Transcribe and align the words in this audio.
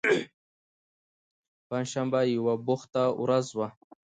پنجشنبه 1.67 2.19
یوه 2.35 2.53
بوخته 2.65 3.03
ورځ 3.21 3.47
وه. 3.57 3.67